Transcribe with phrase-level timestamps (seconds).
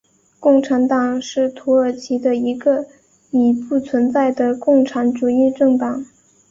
[0.39, 2.87] 共产党是土耳其的一个
[3.29, 6.03] 已不存在的共产主义政党。